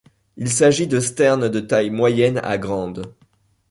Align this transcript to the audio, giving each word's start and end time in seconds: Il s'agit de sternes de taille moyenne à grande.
Il 0.35 0.51
s'agit 0.51 0.87
de 0.87 0.99
sternes 0.99 1.47
de 1.47 1.59
taille 1.59 1.91
moyenne 1.91 2.39
à 2.39 2.57
grande. 2.57 3.13